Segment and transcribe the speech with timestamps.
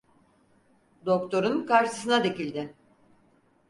[1.05, 2.73] Doktorun karşısına dikildi.